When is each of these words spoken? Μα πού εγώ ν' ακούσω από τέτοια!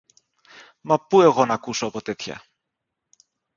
Μα 0.81 1.05
πού 1.05 1.21
εγώ 1.21 1.45
ν' 1.45 1.51
ακούσω 1.51 1.85
από 1.85 2.01
τέτοια! 2.01 2.43